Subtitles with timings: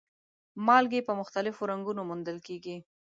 [0.65, 2.75] مالګې په مختلفو رنګونو موندل کیږي.